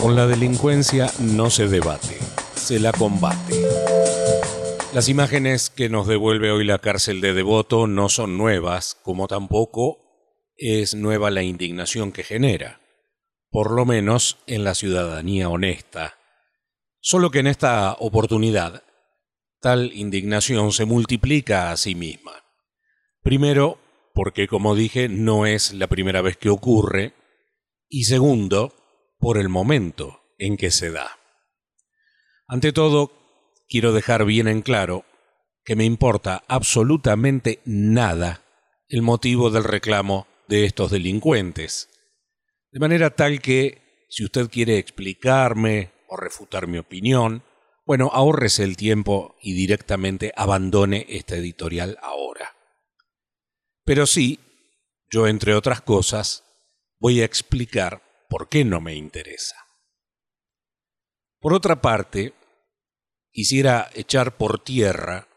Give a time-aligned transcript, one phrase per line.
[0.00, 2.18] Con la delincuencia no se debate,
[2.54, 3.54] se la combate.
[4.94, 9.98] Las imágenes que nos devuelve hoy la cárcel de Devoto no son nuevas, como tampoco
[10.56, 12.80] es nueva la indignación que genera,
[13.50, 16.16] por lo menos en la ciudadanía honesta.
[17.00, 18.84] Solo que en esta oportunidad,
[19.60, 22.44] tal indignación se multiplica a sí misma.
[23.24, 23.80] Primero,
[24.14, 27.14] porque como dije, no es la primera vez que ocurre,
[27.88, 28.77] y segundo,
[29.18, 31.18] por el momento en que se da.
[32.46, 33.12] Ante todo,
[33.68, 35.04] quiero dejar bien en claro
[35.64, 38.42] que me importa absolutamente nada
[38.88, 41.90] el motivo del reclamo de estos delincuentes.
[42.72, 47.42] De manera tal que, si usted quiere explicarme o refutar mi opinión,
[47.84, 52.54] bueno, ahórrese el tiempo y directamente abandone este editorial ahora.
[53.84, 54.40] Pero sí,
[55.10, 56.44] yo entre otras cosas,
[56.98, 59.56] voy a explicar por qué no me interesa.
[61.40, 62.34] Por otra parte,
[63.32, 65.28] quisiera echar por tierra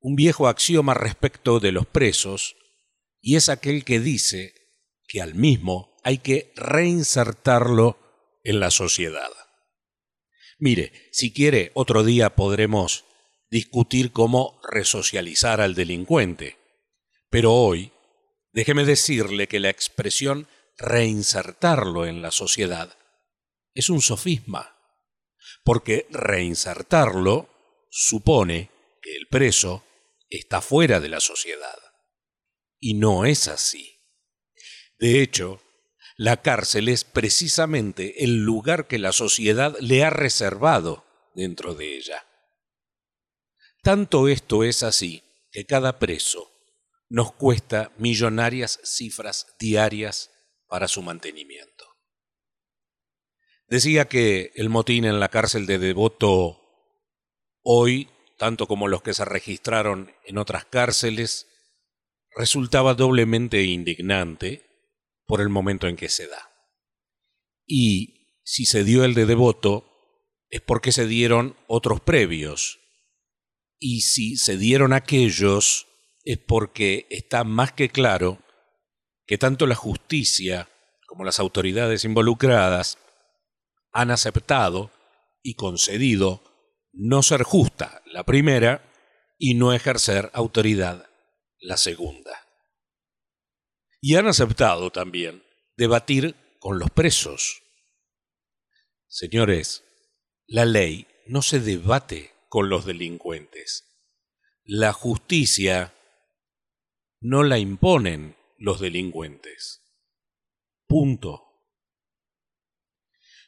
[0.00, 2.56] un viejo axioma respecto de los presos,
[3.20, 4.52] y es aquel que dice
[5.06, 7.98] que al mismo hay que reinsertarlo
[8.42, 9.30] en la sociedad.
[10.58, 13.04] Mire, si quiere, otro día podremos
[13.50, 16.56] discutir cómo resocializar al delincuente,
[17.30, 17.92] pero hoy
[18.52, 22.96] déjeme decirle que la expresión reinsertarlo en la sociedad
[23.74, 24.76] es un sofisma,
[25.64, 27.48] porque reinsertarlo
[27.90, 29.84] supone que el preso
[30.28, 31.78] está fuera de la sociedad.
[32.78, 34.00] Y no es así.
[34.98, 35.62] De hecho,
[36.16, 42.26] la cárcel es precisamente el lugar que la sociedad le ha reservado dentro de ella.
[43.82, 46.50] Tanto esto es así que cada preso
[47.08, 50.30] nos cuesta millonarias cifras diarias
[50.72, 51.84] para su mantenimiento.
[53.68, 56.62] Decía que el motín en la cárcel de Devoto
[57.62, 61.46] hoy, tanto como los que se registraron en otras cárceles,
[62.34, 64.64] resultaba doblemente indignante
[65.26, 66.50] por el momento en que se da.
[67.66, 69.84] Y si se dio el de Devoto,
[70.48, 72.80] es porque se dieron otros previos.
[73.78, 75.86] Y si se dieron aquellos,
[76.24, 78.41] es porque está más que claro
[79.26, 80.68] que tanto la justicia
[81.06, 82.98] como las autoridades involucradas
[83.92, 84.90] han aceptado
[85.42, 86.42] y concedido
[86.92, 88.90] no ser justa la primera
[89.38, 91.08] y no ejercer autoridad
[91.58, 92.46] la segunda.
[94.00, 95.42] Y han aceptado también
[95.76, 97.62] debatir con los presos.
[99.06, 99.84] Señores,
[100.46, 103.88] la ley no se debate con los delincuentes.
[104.64, 105.94] La justicia
[107.20, 109.82] no la imponen los delincuentes.
[110.86, 111.42] Punto.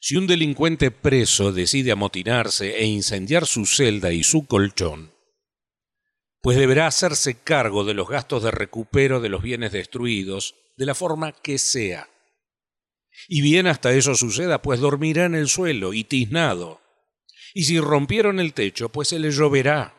[0.00, 5.12] Si un delincuente preso decide amotinarse e incendiar su celda y su colchón,
[6.40, 10.94] pues deberá hacerse cargo de los gastos de recupero de los bienes destruidos de la
[10.94, 12.08] forma que sea.
[13.28, 16.80] Y bien hasta eso suceda, pues dormirá en el suelo y tiznado.
[17.52, 19.94] Y si rompieron el techo, pues se le lloverá.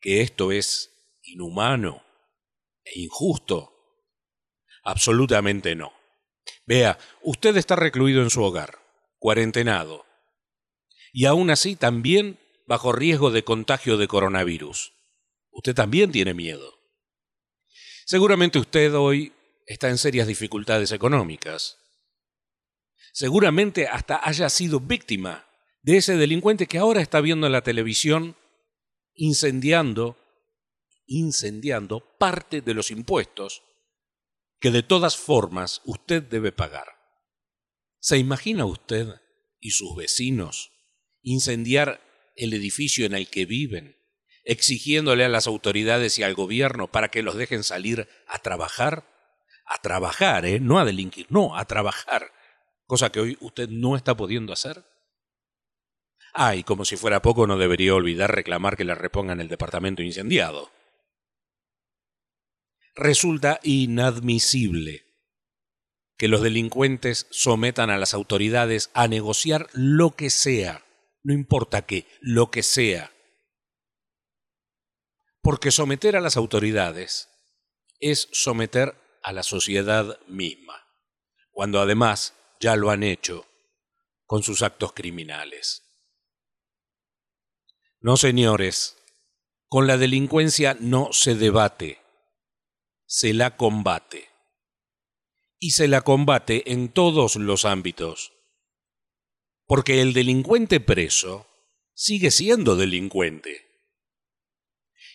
[0.00, 2.07] Que esto es inhumano
[2.94, 3.74] e injusto?
[4.82, 5.92] Absolutamente no.
[6.66, 8.78] Vea, usted está recluido en su hogar,
[9.18, 10.06] cuarentenado,
[11.12, 14.92] y aún así también bajo riesgo de contagio de coronavirus.
[15.50, 16.78] Usted también tiene miedo.
[18.06, 19.32] Seguramente usted hoy
[19.66, 21.78] está en serias dificultades económicas.
[23.12, 25.46] Seguramente hasta haya sido víctima
[25.82, 28.36] de ese delincuente que ahora está viendo en la televisión
[29.14, 30.16] incendiando
[31.08, 33.62] incendiando parte de los impuestos
[34.60, 36.86] que de todas formas usted debe pagar.
[37.98, 39.20] ¿Se imagina usted
[39.58, 40.70] y sus vecinos
[41.22, 42.00] incendiar
[42.36, 43.96] el edificio en el que viven,
[44.44, 49.04] exigiéndole a las autoridades y al gobierno para que los dejen salir a trabajar?
[49.64, 50.60] A trabajar, ¿eh?
[50.60, 52.32] No a delinquir, no, a trabajar.
[52.86, 54.84] Cosa que hoy usted no está pudiendo hacer.
[56.32, 60.02] Ah, y como si fuera poco, no debería olvidar reclamar que le repongan el departamento
[60.02, 60.70] incendiado
[62.98, 65.04] resulta inadmisible
[66.16, 70.84] que los delincuentes sometan a las autoridades a negociar lo que sea,
[71.22, 73.12] no importa qué, lo que sea.
[75.40, 77.28] Porque someter a las autoridades
[78.00, 80.84] es someter a la sociedad misma,
[81.52, 83.46] cuando además ya lo han hecho
[84.26, 85.84] con sus actos criminales.
[88.00, 88.96] No, señores,
[89.68, 92.00] con la delincuencia no se debate,
[93.10, 94.28] se la combate.
[95.58, 98.32] y se la combate en todos los ámbitos.
[99.66, 101.48] Porque el delincuente preso
[101.94, 103.66] sigue siendo delincuente.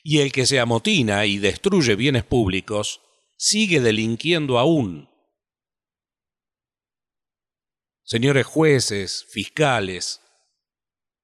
[0.03, 2.99] Y el que se amotina y destruye bienes públicos
[3.37, 5.09] sigue delinquiendo aún.
[8.03, 10.19] Señores jueces, fiscales,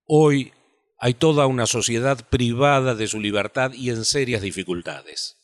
[0.05, 0.53] hoy
[0.97, 5.38] hay toda una sociedad privada de su libertad y en serias dificultades.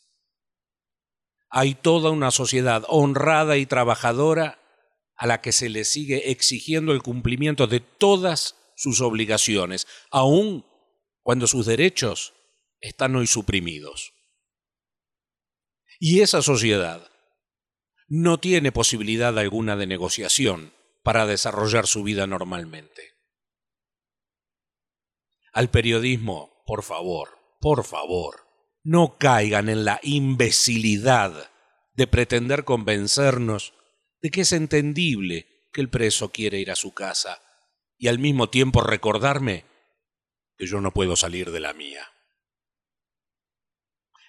[1.58, 4.60] Hay toda una sociedad honrada y trabajadora
[5.16, 10.66] a la que se le sigue exigiendo el cumplimiento de todas sus obligaciones, aun
[11.22, 12.34] cuando sus derechos
[12.82, 14.12] están hoy suprimidos.
[15.98, 17.10] Y esa sociedad
[18.10, 20.74] no tiene posibilidad alguna de negociación
[21.04, 23.14] para desarrollar su vida normalmente.
[25.54, 27.30] Al periodismo, por favor,
[27.62, 28.45] por favor,
[28.86, 31.52] no caigan en la imbecilidad
[31.94, 33.74] de pretender convencernos
[34.22, 37.42] de que es entendible que el preso quiere ir a su casa
[37.98, 39.66] y al mismo tiempo recordarme
[40.56, 42.08] que yo no puedo salir de la mía.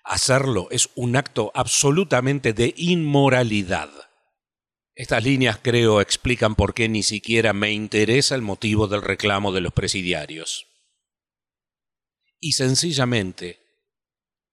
[0.03, 3.91] Hacerlo es un acto absolutamente de inmoralidad.
[4.95, 9.61] Estas líneas creo explican por qué ni siquiera me interesa el motivo del reclamo de
[9.61, 10.67] los presidiarios
[12.41, 13.66] y sencillamente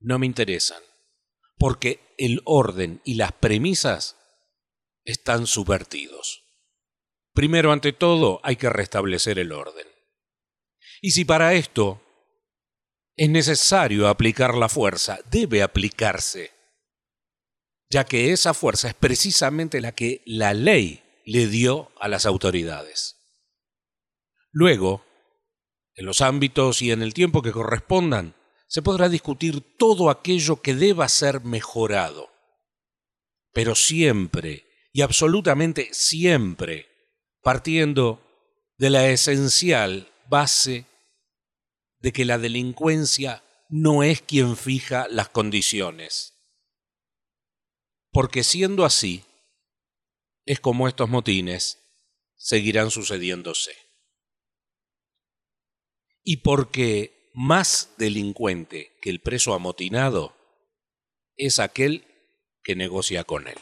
[0.04, 0.82] no me interesan,
[1.58, 4.18] porque el orden y las premisas
[5.04, 6.44] están subvertidos.
[7.34, 9.88] Primero, ante todo, hay que restablecer el orden.
[11.02, 12.02] Y si para esto
[13.16, 16.52] es necesario aplicar la fuerza, debe aplicarse,
[17.90, 23.18] ya que esa fuerza es precisamente la que la ley le dio a las autoridades.
[24.52, 25.06] Luego,
[25.96, 28.36] en los ámbitos y en el tiempo que correspondan,
[28.74, 32.32] se podrá discutir todo aquello que deba ser mejorado.
[33.52, 36.88] Pero siempre, y absolutamente siempre,
[37.44, 38.20] partiendo
[38.80, 40.88] de la esencial base
[42.00, 46.34] de que la delincuencia no es quien fija las condiciones.
[48.10, 49.24] Porque siendo así,
[50.48, 51.78] es como estos motines
[52.34, 53.78] seguirán sucediéndose
[56.24, 60.36] y porque más delincuente que el preso amotinado
[61.36, 62.06] es aquel
[62.64, 63.58] que negocia con él.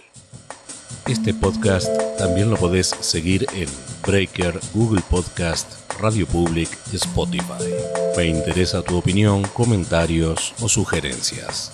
[1.07, 1.88] Este podcast
[2.18, 3.68] también lo podés seguir en
[4.06, 7.63] Breaker, Google Podcast, Radio Public Spotify.
[8.18, 11.71] Me interesa tu opinión, comentarios o sugerencias.